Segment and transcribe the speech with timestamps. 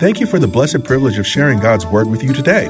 [0.00, 2.68] Thank you for the blessed privilege of sharing God's Word with you today.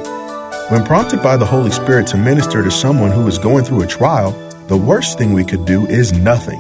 [0.69, 3.87] When prompted by the Holy Spirit to minister to someone who is going through a
[3.87, 4.33] trial,
[4.67, 6.59] the worst thing we could do is nothing.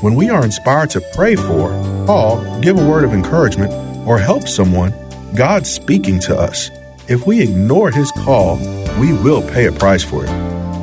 [0.00, 1.68] When we are inspired to pray for,
[2.04, 3.72] call, give a word of encouragement,
[4.08, 4.92] or help someone,
[5.36, 6.68] God's speaking to us.
[7.06, 8.56] If we ignore His call,
[8.98, 10.30] we will pay a price for it.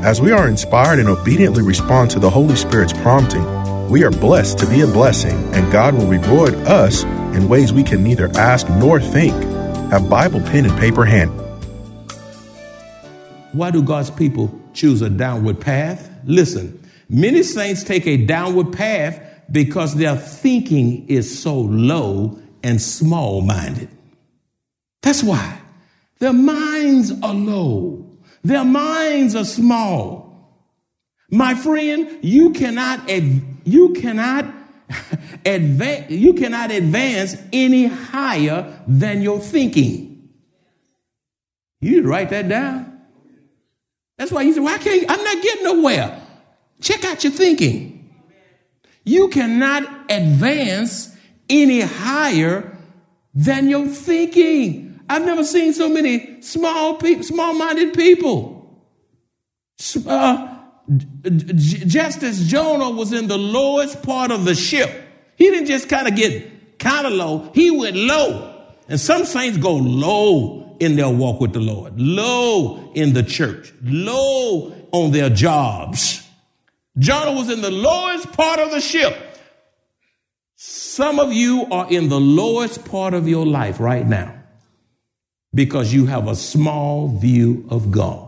[0.01, 3.43] As we are inspired and obediently respond to the Holy Spirit's prompting,
[3.89, 7.03] we are blessed to be a blessing, and God will reward us
[7.35, 9.33] in ways we can neither ask nor think.
[9.91, 11.33] Have Bible pen and paper handy.
[13.51, 16.09] Why do God's people choose a downward path?
[16.25, 23.41] Listen, many saints take a downward path because their thinking is so low and small
[23.41, 23.89] minded.
[25.01, 25.59] That's why.
[26.19, 28.09] Their minds are low,
[28.43, 30.23] their minds are small.
[31.29, 34.45] My friend, you cannot, you cannot
[36.09, 40.29] you cannot advance any higher than your thinking.
[41.81, 43.01] You write that down.
[44.17, 46.21] That's why you say, I can't, I'm not getting nowhere.
[46.81, 48.13] Check out your thinking.
[49.03, 51.15] You cannot advance
[51.49, 52.77] any higher
[53.33, 54.99] than your thinking.
[55.09, 58.81] I've never seen so many small small-minded people.
[60.07, 60.54] Uh,
[61.25, 64.89] just as Jonah was in the lowest part of the ship,
[65.35, 68.51] he didn't just kind of get kind of low, he went low.
[68.87, 73.73] And some saints go low in their walk with the Lord, low in the church,
[73.83, 76.21] low on their jobs.
[76.97, 79.17] Jonah was in the lowest part of the ship.
[80.55, 84.33] Some of you are in the lowest part of your life right now
[85.53, 88.24] because you have a small view of God.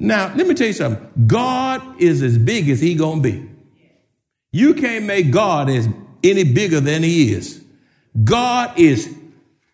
[0.00, 1.26] Now, let me tell you something.
[1.26, 3.46] God is as big as he to be.
[4.50, 5.88] You can't make God as
[6.24, 7.62] any bigger than he is.
[8.24, 9.14] God is,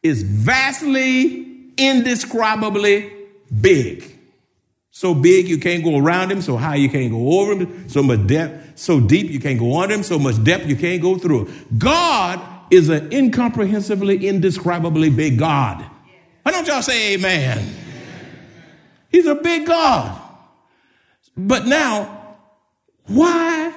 [0.02, 3.12] is vastly, indescribably
[3.60, 4.18] big.
[4.90, 8.02] So big you can't go around him, so high you can't go over him, so
[8.02, 11.18] much depth, so deep you can't go under him, so much depth you can't go
[11.18, 11.52] through.
[11.78, 12.40] God
[12.72, 15.84] is an incomprehensibly, indescribably big God.
[16.42, 17.85] Why don't y'all say amen?
[19.10, 20.20] He's a big God.
[21.36, 22.36] But now,
[23.06, 23.72] why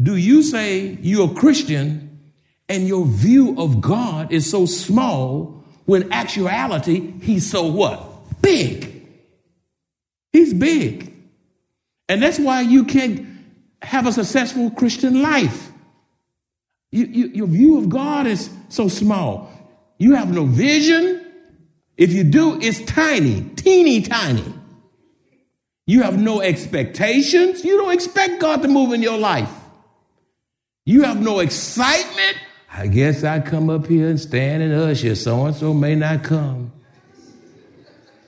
[0.00, 2.32] do you say you're a Christian
[2.68, 8.42] and your view of God is so small when actuality he's so what?
[8.42, 9.06] Big.
[10.32, 11.14] He's big.
[12.08, 13.26] And that's why you can't
[13.82, 15.70] have a successful Christian life.
[16.90, 19.50] You, you, your view of God is so small.
[19.98, 21.17] You have no vision.
[21.98, 24.54] If you do, it's tiny, teeny tiny.
[25.84, 27.64] You have no expectations.
[27.64, 29.50] You don't expect God to move in your life.
[30.86, 32.38] You have no excitement.
[32.72, 35.16] I guess I come up here and stand and usher.
[35.16, 36.72] So and so may not come.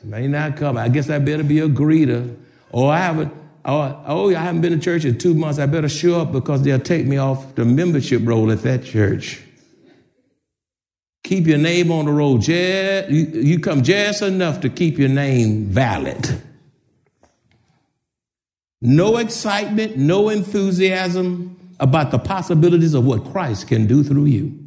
[0.02, 0.76] May not come.
[0.76, 2.36] I guess I better be a greeter.
[2.72, 3.32] Or I haven't,
[3.64, 5.58] oh, oh, I haven't been to church in two months.
[5.58, 9.42] I better show up because they'll take me off the membership roll at that church.
[11.30, 12.40] Keep your name on the roll.
[12.40, 16.42] You, you come just enough to keep your name valid.
[18.80, 24.58] No excitement, no enthusiasm about the possibilities of what Christ can do through you.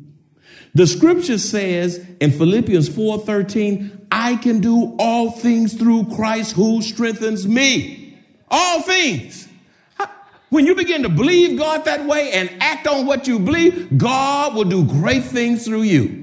[0.74, 7.46] The scripture says in Philippians 4:13, I can do all things through Christ who strengthens
[7.46, 8.20] me.
[8.50, 9.50] All things.
[10.50, 14.56] When you begin to believe God that way and act on what you believe, God
[14.56, 16.23] will do great things through you.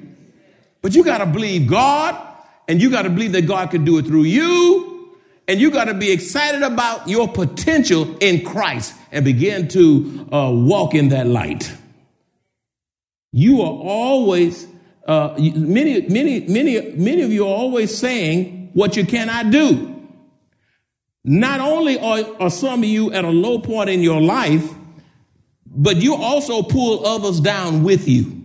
[0.83, 2.17] But you got to believe God
[2.69, 5.17] and you got to believe that God can do it through you.
[5.49, 10.51] And you got to be excited about your potential in Christ and begin to uh,
[10.53, 11.73] walk in that light.
[13.33, 14.67] You are always,
[15.07, 19.87] uh, many, many, many, many of you are always saying what you cannot do.
[21.25, 24.73] Not only are, are some of you at a low point in your life,
[25.67, 28.43] but you also pull others down with you.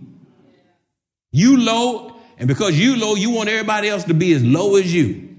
[1.32, 4.92] You low, and because you low, you want everybody else to be as low as
[4.92, 5.36] you.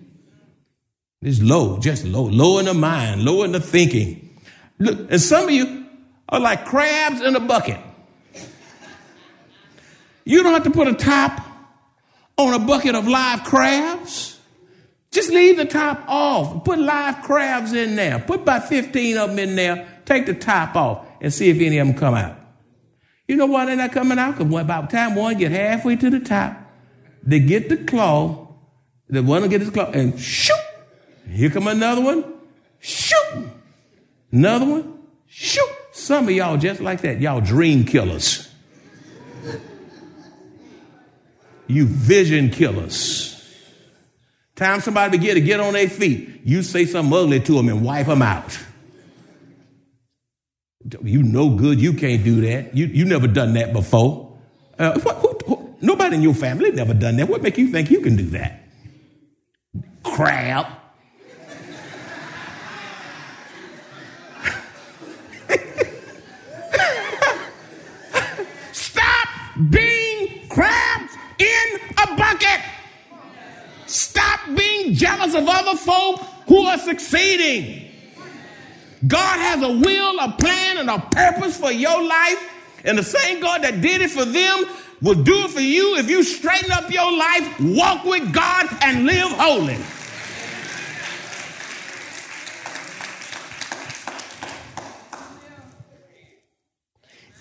[1.22, 4.38] It's low, just low, low in the mind, low in the thinking.
[4.80, 5.86] Look, and some of you
[6.30, 7.80] are like crabs in a bucket.
[10.26, 11.42] You don't have to put a top
[12.38, 14.40] on a bucket of live crabs.
[15.12, 16.64] Just leave the top off.
[16.64, 18.20] Put live crabs in there.
[18.20, 19.88] Put about 15 of them in there.
[20.06, 22.38] Take the top off and see if any of them come out.
[23.28, 24.38] You know why they're not coming out?
[24.38, 26.67] Because by the time one get halfway to the top,
[27.28, 28.48] they get the claw,
[29.10, 30.56] the one will get his claw, and shoot!
[31.30, 32.24] Here come another one,
[32.80, 33.50] shoot!
[34.32, 35.70] Another one, shoot!
[35.92, 37.20] Some of y'all just like that.
[37.20, 38.50] Y'all dream killers.
[41.68, 43.34] You vision killers.
[44.56, 47.84] Time somebody begin to get on their feet, you say something ugly to them and
[47.84, 48.58] wipe them out.
[51.04, 52.76] You no good, you can't do that.
[52.76, 54.38] You you never done that before.
[54.80, 55.27] Uh, what,
[56.08, 57.28] nobody in your family never done that.
[57.28, 58.62] What make you think you can do that?
[60.04, 60.74] Crap.
[68.72, 69.28] Stop
[69.70, 72.62] being crabs in a bucket.
[73.86, 77.92] Stop being jealous of other folk who are succeeding.
[79.08, 82.54] God has a will, a plan, and a purpose for your life.
[82.84, 84.66] And the same God that did it for them
[85.02, 89.32] will do for you if you straighten up your life, walk with God, and live
[89.32, 89.78] holy.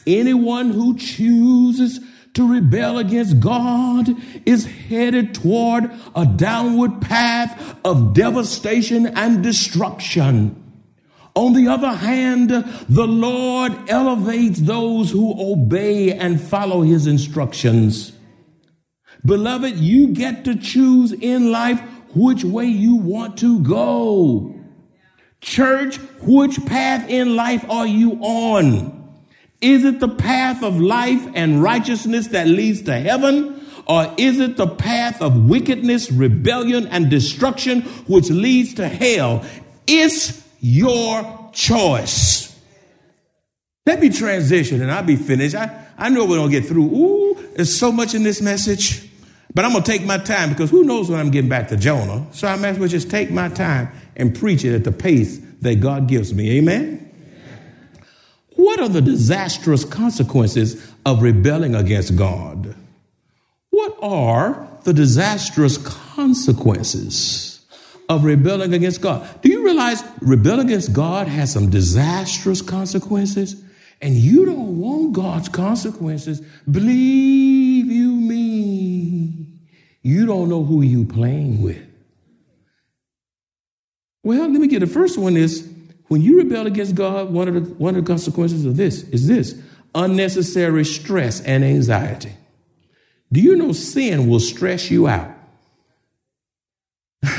[0.07, 1.99] Anyone who chooses
[2.35, 4.11] to rebel against God
[4.45, 10.66] is headed toward a downward path of devastation and destruction.
[11.37, 18.13] On the other hand, the Lord elevates those who obey and follow his instructions.
[19.23, 21.79] Beloved, you get to choose in life
[22.15, 24.55] which way you want to go.
[25.43, 29.15] Church, which path in life are you on?
[29.61, 33.63] Is it the path of life and righteousness that leads to heaven?
[33.87, 39.45] Or is it the path of wickedness, rebellion, and destruction which leads to hell?
[39.87, 42.47] It's your choice.
[43.87, 45.55] Let me transition and I'll be finished.
[45.55, 46.85] I, I know we're going to get through.
[46.85, 49.09] Ooh, there's so much in this message.
[49.55, 51.77] But I'm going to take my time because who knows when I'm getting back to
[51.77, 52.27] Jonah.
[52.33, 55.39] So I might as well just take my time and preach it at the pace
[55.63, 56.59] that God gives me.
[56.59, 57.03] Amen?
[58.57, 62.75] What are the disastrous consequences of rebelling against God?
[63.71, 67.56] What are the disastrous consequences
[68.09, 69.29] of rebelling against God?
[69.43, 73.63] Do you realize rebelling against God has some disastrous consequences?
[74.01, 76.41] And you don't want God's consequences.
[76.71, 79.47] Believe you me.
[80.03, 81.83] You don't know who you're playing with.
[84.23, 85.69] Well, let me get the first one is
[86.09, 89.27] when you rebel against God, one of the, one of the consequences of this is
[89.27, 89.61] this
[89.95, 92.33] unnecessary stress and anxiety.
[93.33, 95.33] Do you know sin will stress you out?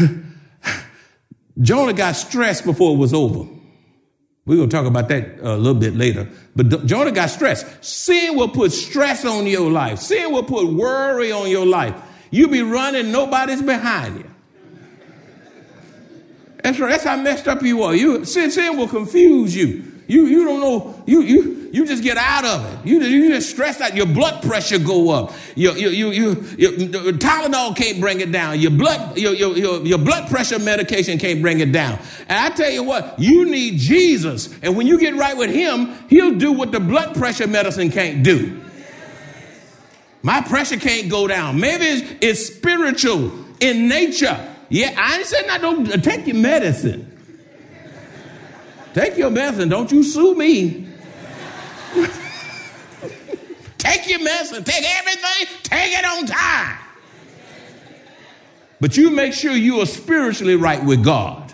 [1.62, 3.50] Jonah got stressed before it was over.
[4.46, 6.30] We're going to talk about that uh, a little bit later.
[6.56, 7.84] But Jonah got stressed.
[7.84, 10.00] Sin will put stress on your life.
[10.00, 11.96] Sin will put worry on your life.
[12.32, 14.32] You be running, nobody's behind you.
[16.64, 16.90] That's right.
[16.90, 17.96] That's how messed up you are.
[17.96, 19.84] You sin, sin will confuse you.
[20.08, 21.04] You you don't know.
[21.06, 22.88] You you you just get out of it.
[22.88, 23.96] You you just stress out.
[23.96, 25.34] Your blood pressure go up.
[25.56, 26.72] Your you you you, your,
[27.14, 28.60] Tylenol can't bring it down.
[28.60, 32.00] Your blood your, your your your blood pressure medication can't bring it down.
[32.28, 34.54] And I tell you what, you need Jesus.
[34.62, 38.24] And when you get right with Him, He'll do what the blood pressure medicine can't
[38.24, 38.62] do.
[40.24, 41.60] My pressure can't go down.
[41.60, 44.38] Maybe it's, it's spiritual in nature.
[44.70, 47.14] Yeah, I ain't saying I don't take your medicine.
[48.94, 49.70] Take your medicine.
[49.70, 50.88] Don't you sue me.
[53.78, 54.64] take your medicine.
[54.64, 55.48] Take everything.
[55.64, 56.78] Take it on time.
[58.80, 61.54] But you make sure you are spiritually right with God.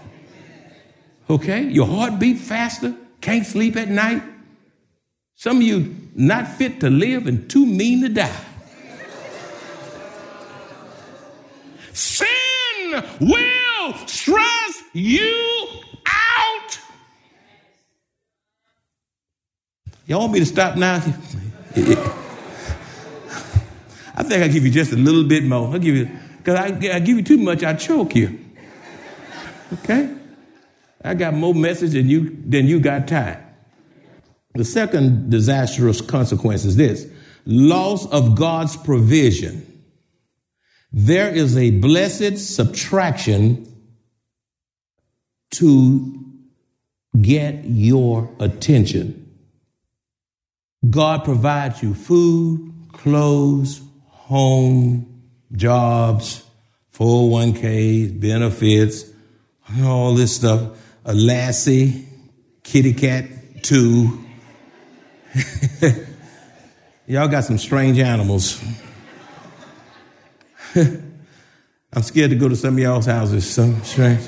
[1.30, 1.64] Okay?
[1.64, 2.96] Your heart beat faster.
[3.22, 4.22] Can't sleep at night.
[5.36, 8.46] Some of you not fit to live and too mean to die.
[11.94, 12.28] Sin
[13.20, 15.70] will stress you
[16.08, 16.80] out.
[20.06, 20.96] Y'all want me to stop now?
[24.16, 25.70] I think I'll give you just a little bit more.
[25.70, 28.40] I'll give you, because I, I give you too much, I choke you.
[29.74, 30.14] Okay?
[31.04, 33.44] I got more message than you, than you got time.
[34.56, 37.08] The second disastrous consequence is this
[37.46, 39.70] loss of God's provision
[40.94, 43.68] There is a blessed subtraction
[45.54, 46.24] to
[47.20, 49.23] get your attention.
[50.90, 55.24] God provides you food, clothes, home,
[55.54, 56.44] jobs,
[56.94, 59.06] 401k, benefits,
[59.82, 60.78] all this stuff.
[61.06, 62.08] A lassie,
[62.64, 63.26] kitty cat,
[63.64, 64.24] two.
[67.08, 68.64] Y'all got some strange animals.
[70.76, 73.48] I'm scared to go to some of y'all's houses.
[73.48, 74.28] So strange.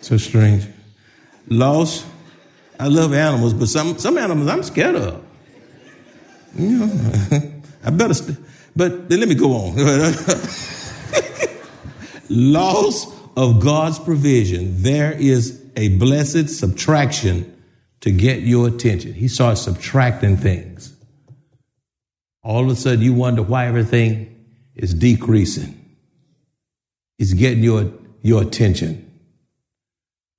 [0.00, 0.66] So strange.
[1.48, 2.04] Lost.
[2.78, 5.24] I love animals, but some, some animals I'm scared of.
[6.54, 7.52] You know,
[7.84, 8.38] I better, st-
[8.74, 9.76] but let me go on.
[12.28, 13.06] Loss
[13.36, 14.82] of God's provision.
[14.82, 17.52] There is a blessed subtraction
[18.00, 19.14] to get your attention.
[19.14, 20.94] He starts subtracting things.
[22.42, 25.82] All of a sudden, you wonder why everything is decreasing.
[27.18, 27.90] He's getting your,
[28.22, 29.05] your attention.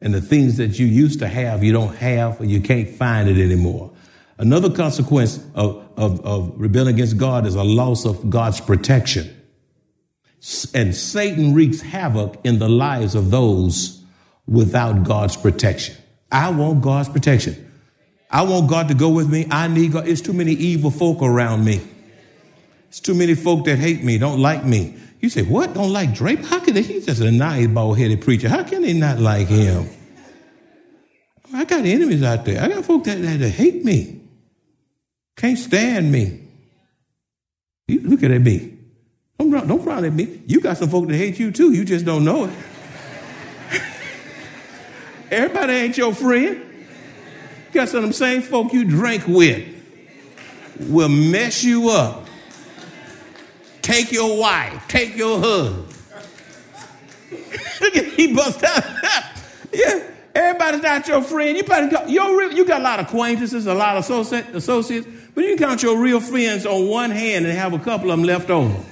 [0.01, 3.27] And the things that you used to have, you don't have, or you can't find
[3.27, 3.91] it anymore.
[4.37, 9.33] Another consequence of, of, of rebelling against God is a loss of God's protection.
[10.75, 14.03] And Satan wreaks havoc in the lives of those
[14.47, 15.95] without God's protection.
[16.31, 17.63] I want God's protection.
[18.29, 19.47] I want God to go with me.
[19.49, 20.07] I need God.
[20.07, 21.81] It's too many evil folk around me.
[22.89, 24.95] It's too many folk that hate me, don't like me.
[25.19, 25.73] You say, what?
[25.73, 26.45] Don't like Drake?
[26.45, 26.81] How can they?
[26.83, 28.49] He's just a nice, bald headed preacher.
[28.49, 29.89] How can they not like him?
[31.53, 32.61] I got enemies out there.
[32.61, 34.21] I got folk that, that, that hate me,
[35.35, 36.41] can't stand me.
[37.87, 38.77] You, look at me.
[39.39, 40.41] Don't, don't frown at me.
[40.45, 41.71] You got some folk that hate you too.
[41.71, 42.53] You just don't know it.
[45.31, 46.57] Everybody ain't your friend.
[46.57, 49.75] You got some of them same folk you drink with
[50.79, 52.26] will mess you up.
[53.97, 55.87] Take your wife, take your husband.
[58.15, 58.83] he bust out.
[59.73, 61.57] yeah, everybody's not your friend.
[61.57, 64.07] You probably got, your, you got a lot of acquaintances, a lot of
[64.53, 68.11] associates, but you can count your real friends on one hand and have a couple
[68.11, 68.85] of them left over.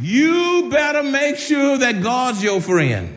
[0.00, 3.16] You better make sure that God's your friend.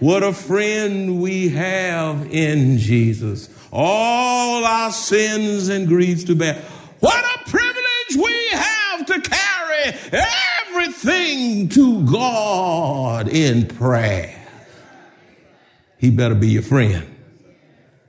[0.00, 6.54] What a friend we have in Jesus all our sins and griefs to bear.
[7.00, 10.22] What a privilege we have to carry
[10.68, 14.40] everything to God in prayer.
[15.98, 17.10] He better be your friend.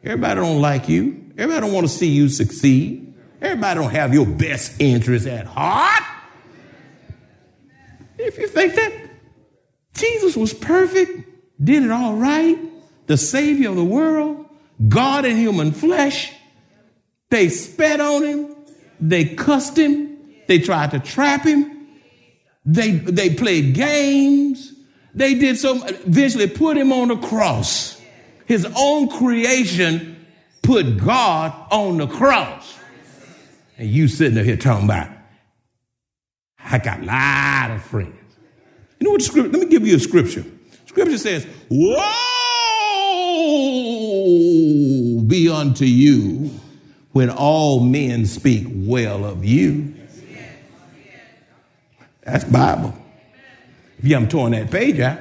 [0.04, 1.32] Everybody don't like you.
[1.38, 3.14] Everybody don't want to see you succeed.
[3.42, 6.04] Everybody don't have your best interest at heart.
[8.18, 8.94] If you think that
[9.94, 11.28] Jesus was perfect,
[11.64, 12.58] did it all right,
[13.08, 14.45] the Savior of the world,
[14.88, 16.32] God in human flesh.
[17.29, 18.55] They spat on him.
[19.00, 20.17] They cussed him.
[20.48, 21.88] They tried to trap him.
[22.65, 24.74] They, they played games.
[25.13, 28.01] They did so, eventually put him on the cross.
[28.46, 30.25] His own creation
[30.62, 32.77] put God on the cross.
[33.77, 35.10] And you sitting there here talking about,
[36.60, 38.15] I got a lot of friends.
[39.00, 40.46] You know what scripture, let me give you a scripture.
[40.86, 42.01] Scripture says, woe!
[45.27, 46.51] Be unto you
[47.12, 49.94] when all men speak well of you.
[52.24, 52.94] That's Bible.
[54.00, 55.20] If you haven't torn that page out.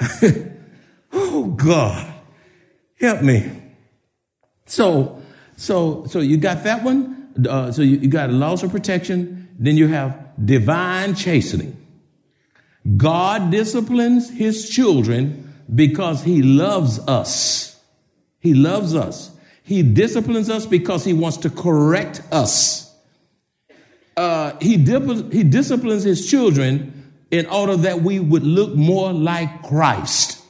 [1.12, 2.12] oh God,
[2.98, 3.50] help me.
[4.66, 5.22] So,
[5.56, 7.30] so, so you got that one.
[7.48, 9.48] Uh, so you, you got laws of protection.
[9.58, 11.76] Then you have divine chastening.
[12.96, 17.80] God disciplines his children because he loves us.
[18.40, 19.30] He loves us.
[19.62, 22.94] He disciplines us because he wants to correct us.
[24.16, 29.62] Uh, he, dip- he disciplines his children in order that we would look more like
[29.62, 30.42] Christ.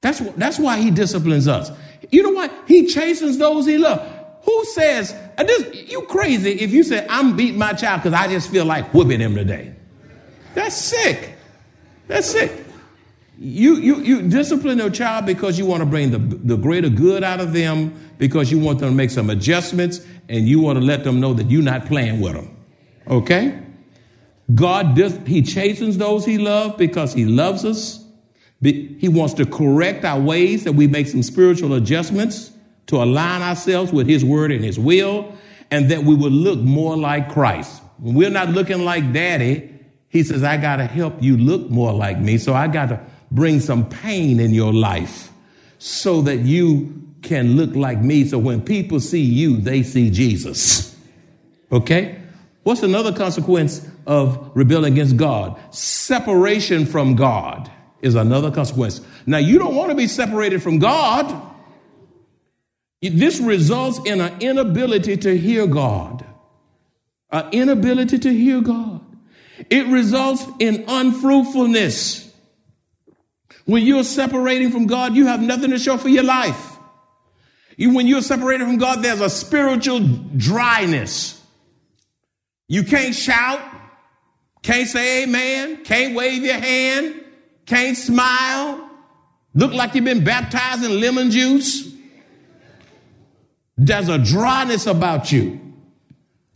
[0.00, 1.70] That's, that's why he disciplines us.
[2.10, 2.52] You know what?
[2.66, 4.02] He chastens those he loves.
[4.44, 8.50] Who says, this, you crazy if you say, I'm beating my child because I just
[8.50, 9.74] feel like whipping him today?
[10.54, 11.34] That's sick.
[12.06, 12.63] That's sick.
[13.36, 17.24] You, you, you discipline your child because you want to bring the, the greater good
[17.24, 20.84] out of them, because you want them to make some adjustments, and you want to
[20.84, 22.56] let them know that you're not playing with them.
[23.08, 23.60] Okay?
[24.54, 28.04] God, does, He chastens those He loves because He loves us.
[28.62, 32.50] He wants to correct our ways that we make some spiritual adjustments
[32.86, 35.34] to align ourselves with His word and His will,
[35.70, 37.82] and that we will look more like Christ.
[37.98, 39.70] When we're not looking like Daddy,
[40.08, 42.38] He says, I got to help you look more like me.
[42.38, 43.00] So I got to
[43.34, 45.30] bring some pain in your life
[45.78, 50.96] so that you can look like me so when people see you, they see Jesus.
[51.72, 52.20] Okay?
[52.62, 55.58] What's another consequence of rebelling against God?
[55.74, 59.00] Separation from God is another consequence.
[59.26, 61.50] Now, you don't want to be separated from God.
[63.02, 66.24] This results in an inability to hear God.
[67.30, 69.00] An inability to hear God.
[69.70, 72.23] It results in unfruitfulness.
[73.64, 76.78] When you're separating from God, you have nothing to show for your life.
[77.78, 80.00] When you're separated from God, there's a spiritual
[80.36, 81.42] dryness.
[82.68, 83.60] You can't shout,
[84.62, 87.24] can't say amen, can't wave your hand,
[87.66, 88.88] can't smile,
[89.54, 91.92] look like you've been baptized in lemon juice.
[93.76, 95.60] There's a dryness about you.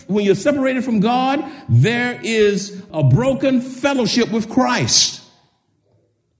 [0.06, 5.22] When you're separated from God, there is a broken fellowship with Christ.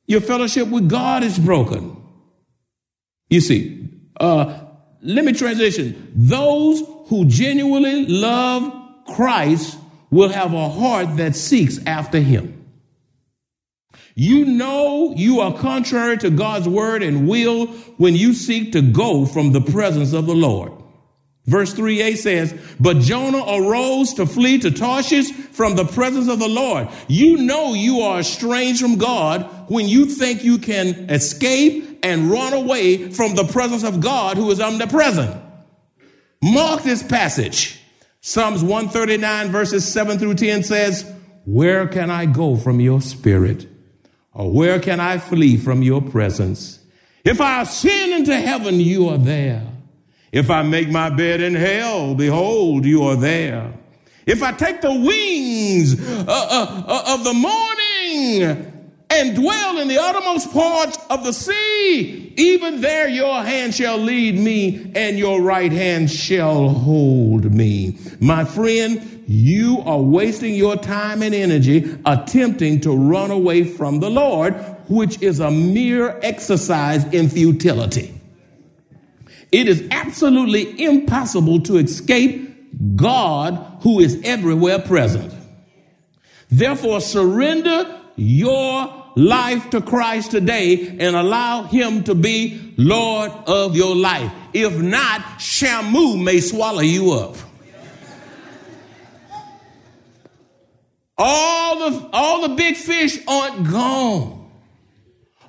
[0.09, 1.97] Your fellowship with God is broken.
[3.29, 4.65] You see, uh,
[5.03, 6.13] let me transition.
[6.17, 8.73] Those who genuinely love
[9.15, 9.79] Christ
[10.11, 12.55] will have a heart that seeks after him.
[14.15, 17.67] You know you are contrary to God's word and will
[17.99, 20.73] when you seek to go from the presence of the Lord.
[21.49, 26.49] Verse 3a says, But Jonah arose to flee to Tarshish from the presence of the
[26.49, 26.89] Lord.
[27.09, 32.53] You know you are estranged from God when you think you can escape and run
[32.53, 35.43] away from the presence of God who is omnipresent.
[36.43, 37.81] Mark this passage.
[38.21, 41.11] Psalms 139 verses 7 through 10 says,
[41.47, 43.67] Where can I go from your spirit?
[44.35, 46.79] Or where can I flee from your presence?
[47.25, 49.67] If I ascend into heaven, you are there.
[50.33, 53.73] If I make my bed in hell, behold, you are there.
[54.27, 58.75] If I take the wings uh, uh, uh, of the morning
[59.09, 64.39] and dwell in the uttermost parts of the sea, even there your hand shall lead
[64.39, 67.97] me and your right hand shall hold me.
[68.21, 74.11] My friend, you are wasting your time and energy attempting to run away from the
[74.11, 74.53] Lord,
[74.89, 78.18] which is a mere exercise in futility.
[79.51, 85.35] It is absolutely impossible to escape God who is everywhere present.
[86.51, 93.97] Therefore, surrender your life to Christ today and allow Him to be Lord of your
[93.97, 94.33] life.
[94.53, 97.37] If not, Shamu may swallow you up.
[101.17, 104.38] All the, all the big fish aren't gone.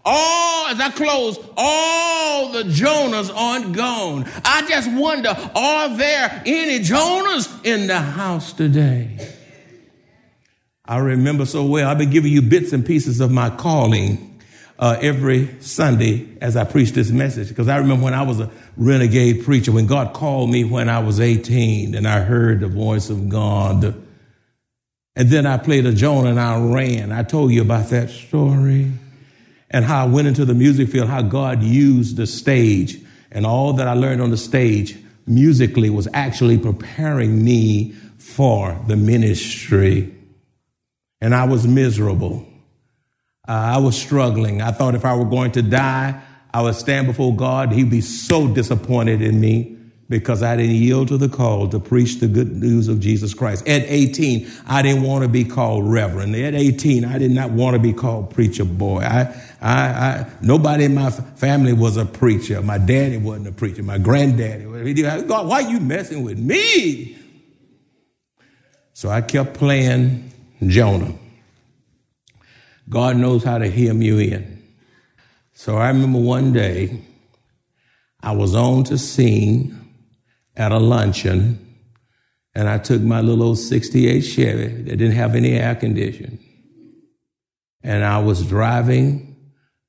[0.06, 4.26] All, as I close, all the Jonahs aren't gone.
[4.46, 9.36] I just wonder, are there any Jonahs in the house today?
[10.86, 11.90] I remember so well.
[11.90, 14.42] I've been giving you bits and pieces of my calling
[14.80, 17.50] uh, every Sunday as I preach this message.
[17.50, 21.00] Because I remember when I was a renegade preacher, when God called me when I
[21.00, 24.04] was 18 and I heard the voice of God.
[25.16, 27.12] And then I played a Jonah and I ran.
[27.12, 28.92] I told you about that story
[29.72, 33.00] and how I went into the music field, how God used the stage
[33.32, 38.96] and all that I learned on the stage musically was actually preparing me for the
[38.96, 40.14] ministry.
[41.22, 42.46] And I was miserable.
[43.48, 44.62] Uh, I was struggling.
[44.62, 46.22] I thought if I were going to die,
[46.54, 47.72] I would stand before God.
[47.72, 49.78] He'd be so disappointed in me
[50.10, 53.68] because I didn't yield to the call to preach the good news of Jesus Christ.
[53.68, 56.36] At 18, I didn't want to be called reverend.
[56.36, 59.02] At 18, I did not want to be called preacher boy.
[59.02, 62.60] I, I, I, nobody in my family was a preacher.
[62.64, 63.84] My daddy wasn't a preacher.
[63.84, 64.66] My granddaddy.
[65.24, 67.16] God, why are you messing with me?
[68.94, 70.34] So I kept playing
[70.66, 71.14] Jonah.
[72.90, 74.64] God knows how to hem you in.
[75.54, 77.00] So I remember one day
[78.22, 79.79] I was on to sing
[80.60, 81.66] at a luncheon,
[82.54, 86.38] and I took my little old 68 Chevy that didn't have any air conditioning.
[87.82, 89.38] And I was driving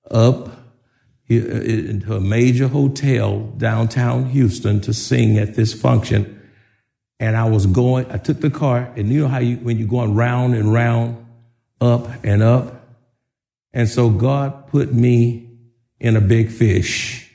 [0.08, 6.40] up uh, into a major hotel downtown Houston to sing at this function.
[7.18, 9.88] And I was going, I took the car, and you know how you, when you're
[9.88, 11.26] going round and round,
[11.80, 12.86] up and up.
[13.72, 15.58] And so God put me
[15.98, 17.29] in a big fish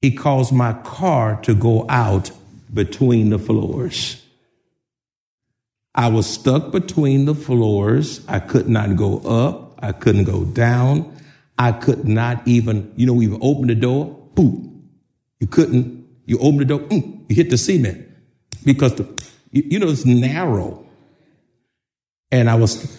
[0.00, 2.30] he caused my car to go out
[2.72, 4.22] between the floors.
[5.94, 8.24] I was stuck between the floors.
[8.28, 9.78] I could not go up.
[9.82, 11.16] I couldn't go down.
[11.58, 14.88] I could not even, you know, even open the door, boom.
[15.40, 18.08] You couldn't, you open the door, boom, you hit the cement
[18.64, 19.04] because the,
[19.50, 20.86] you, you know, it's narrow.
[22.30, 22.98] And I was,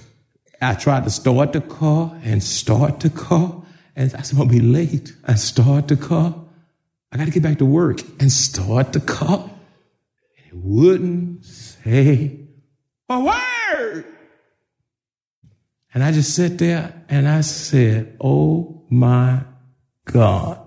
[0.61, 3.63] I tried to start the car and start the car.
[3.95, 5.13] And I said, I'm going to be late.
[5.25, 6.35] I start the car.
[7.11, 9.49] I got to get back to work and start the car.
[10.47, 12.39] It wouldn't say
[13.09, 14.05] a word.
[15.93, 19.41] And I just sat there and I said, Oh my
[20.05, 20.59] God,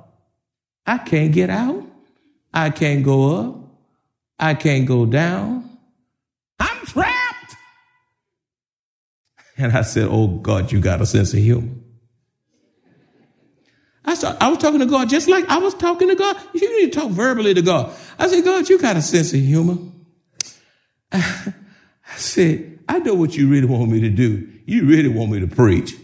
[0.87, 1.83] I can't get out.
[2.53, 3.57] I can't go up.
[4.39, 5.79] I can't go down.
[6.61, 7.57] I'm trapped.
[9.57, 11.75] And I said, Oh God, you got a sense of humor.
[14.05, 16.37] I, saw, I was talking to God just like I was talking to God.
[16.53, 17.95] You need to talk verbally to God.
[18.19, 19.79] I said, God, you got a sense of humor.
[21.13, 24.49] I said, I know what you really want me to do.
[24.67, 25.95] You really want me to preach.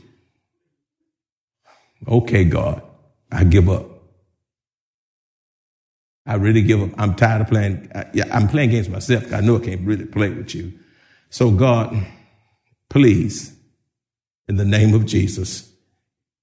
[2.09, 2.83] Okay, God,
[3.31, 3.87] I give up.
[6.27, 6.91] I really give up.
[6.97, 7.91] I'm tired of playing.
[8.31, 9.33] I'm playing against myself.
[9.33, 10.73] I know I can't really play with you.
[11.29, 12.07] So, God,
[12.89, 13.55] please,
[14.49, 15.69] in the name of Jesus,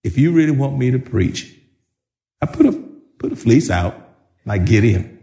[0.04, 1.54] if you really want me to preach,
[2.42, 2.72] I put a
[3.20, 3.96] put a fleece out
[4.46, 5.14] like Gideon.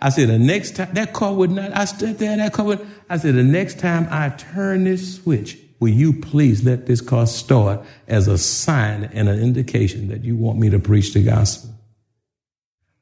[0.00, 1.74] I said the next time that car would not.
[1.74, 2.36] I stood there.
[2.36, 2.86] That car would.
[3.08, 7.26] I said the next time I turn this switch, will you please let this car
[7.26, 11.74] start as a sign and an indication that you want me to preach the gospel?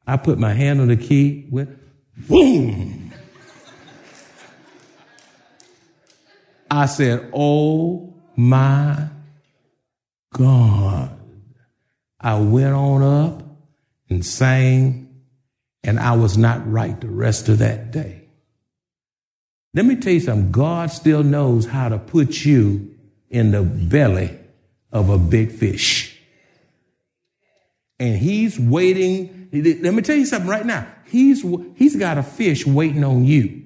[0.06, 1.46] I put my hand on the key.
[1.50, 1.70] Went
[2.28, 3.12] boom.
[6.70, 9.08] I said, "Oh my
[10.32, 11.18] God.
[12.20, 13.42] I went on up
[14.08, 15.22] and sang,
[15.82, 18.28] and I was not right the rest of that day.
[19.74, 22.94] Let me tell you something God still knows how to put you
[23.30, 24.38] in the belly
[24.92, 26.20] of a big fish.
[27.98, 29.48] And he's waiting.
[29.52, 30.86] Let me tell you something right now.
[31.06, 31.44] He's,
[31.76, 33.62] he's got a fish waiting on you.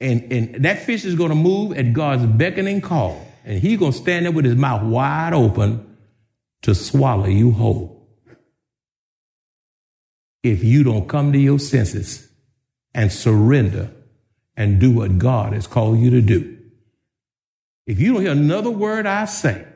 [0.00, 3.27] And, and that fish is going to move at God's beckoning call.
[3.48, 5.96] And he's going to stand there with his mouth wide open
[6.60, 8.06] to swallow you whole.
[10.42, 12.30] If you don't come to your senses
[12.92, 13.90] and surrender
[14.54, 16.58] and do what God has called you to do.
[17.86, 19.66] If you don't hear another word I say,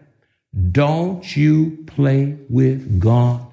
[0.71, 3.51] don't you play with God.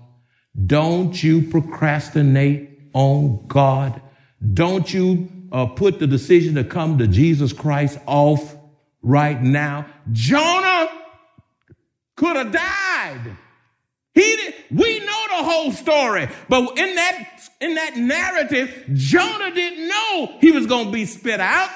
[0.65, 4.01] Don't you procrastinate on God.
[4.53, 8.59] Don't you uh, put the decision to come to Jesus Christ off
[9.01, 9.85] right now.
[10.12, 10.89] Jonah
[12.15, 13.38] could have died.
[14.13, 19.88] He did, we know the whole story, but in that in that narrative, Jonah didn't
[19.88, 21.69] know he was going to be spit out.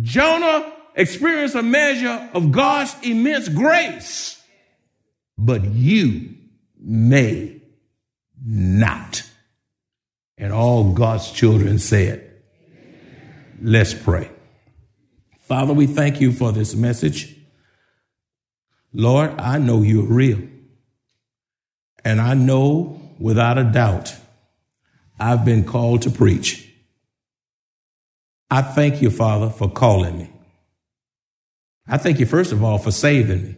[0.00, 4.42] Jonah experienced a measure of God's immense grace,
[5.36, 6.36] but you
[6.78, 7.60] may
[8.44, 9.22] not.
[10.38, 12.28] And all God's children said,
[13.60, 14.31] Let's pray.
[15.52, 17.36] Father, we thank you for this message.
[18.94, 20.40] Lord, I know you're real.
[22.06, 24.16] And I know without a doubt
[25.20, 26.72] I've been called to preach.
[28.50, 30.30] I thank you, Father, for calling me.
[31.86, 33.56] I thank you, first of all, for saving me.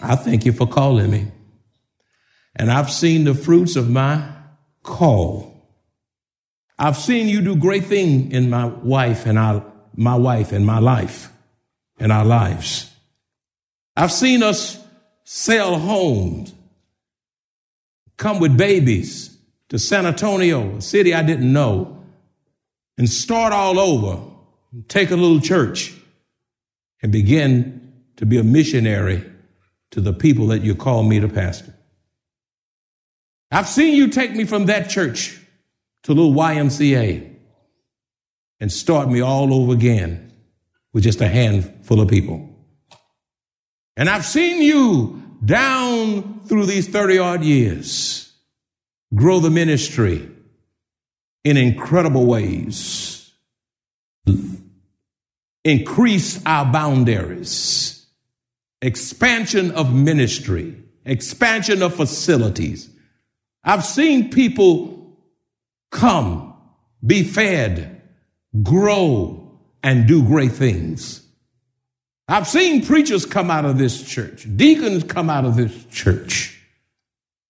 [0.00, 1.32] I thank you for calling me.
[2.54, 4.32] And I've seen the fruits of my
[4.84, 5.74] call.
[6.78, 10.78] I've seen you do great things in my wife and our, my wife and my
[10.78, 11.30] life
[11.98, 12.90] and our lives.
[13.96, 14.82] I've seen us
[15.24, 16.54] sell homes,
[18.16, 19.36] come with babies
[19.68, 22.04] to San Antonio, a city I didn't know,
[22.98, 24.22] and start all over,
[24.72, 25.94] and take a little church,
[27.02, 29.24] and begin to be a missionary
[29.90, 31.74] to the people that you call me to pastor.
[33.50, 35.38] I've seen you take me from that church
[36.04, 37.31] to little YMCA
[38.62, 40.32] and start me all over again
[40.92, 42.48] with just a handful of people.
[43.96, 48.32] And I've seen you down through these 30 odd years
[49.12, 50.30] grow the ministry
[51.42, 53.32] in incredible ways,
[55.64, 58.06] increase our boundaries,
[58.80, 62.88] expansion of ministry, expansion of facilities.
[63.64, 65.18] I've seen people
[65.90, 66.54] come,
[67.04, 68.01] be fed,
[68.62, 69.38] grow,
[69.82, 71.26] and do great things.
[72.28, 76.58] I've seen preachers come out of this church, deacons come out of this church.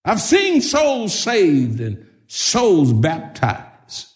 [0.04, 4.08] I've seen souls saved and souls baptized.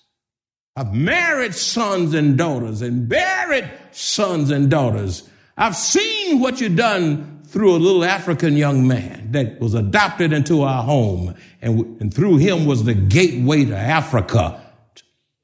[0.75, 5.29] I've married sons and daughters and buried sons and daughters.
[5.57, 10.63] I've seen what you've done through a little African young man that was adopted into
[10.63, 14.61] our home, and, and through him was the gateway to Africa,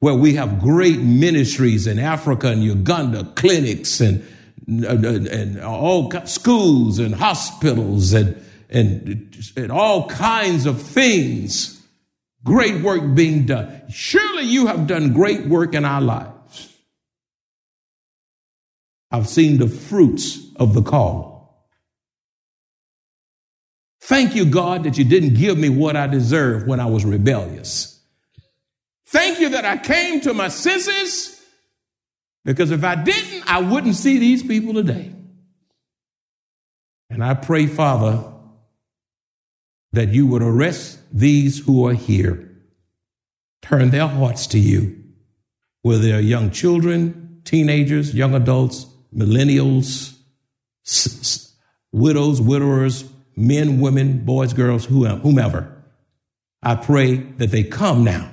[0.03, 4.27] where we have great ministries in Africa and Uganda, clinics and
[4.67, 11.81] and all schools and hospitals and and, and all kinds of things.
[12.43, 13.83] Great work being done.
[13.91, 16.77] Surely you have done great work in our lives.
[19.13, 21.69] I've seen the fruits of the call.
[24.01, 27.92] Thank you, God, that you didn't give me what I deserved when I was rebellious.
[29.13, 31.39] Thank you that I came to my senses
[32.47, 35.13] because if I didn't, I wouldn't see these people today.
[37.11, 38.25] And I pray, Father,
[39.93, 42.57] that you would arrest these who are here,
[43.61, 45.05] turn their hearts to you,
[45.83, 50.17] whether they're young children, teenagers, young adults, millennials,
[51.93, 53.05] widows, widowers,
[53.37, 55.85] men, women, boys, girls, whomever.
[56.63, 58.32] I pray that they come now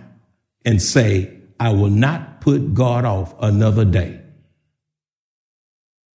[0.66, 4.22] and say, I will not put God off another day.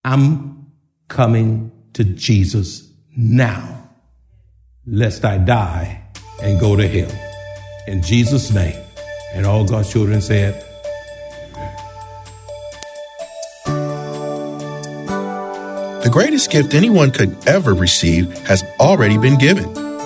[0.04, 0.72] I'm
[1.08, 3.90] coming to Jesus now,
[4.86, 6.04] lest I die
[6.42, 7.12] and go to hell.
[7.86, 8.80] In Jesus' name.
[9.34, 10.64] And all God's children said,
[16.04, 19.64] The greatest gift anyone could ever receive has already been given.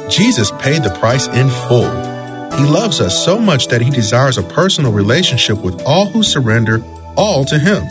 [0.08, 2.17] Jesus paid the price in full.
[2.58, 6.82] He loves us so much that he desires a personal relationship with all who surrender
[7.16, 7.84] all to him.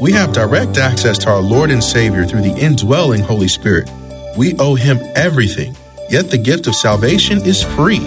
[0.00, 3.88] We have direct access to our Lord and Savior through the indwelling Holy Spirit.
[4.36, 5.76] We owe him everything,
[6.08, 8.00] yet the gift of salvation is free.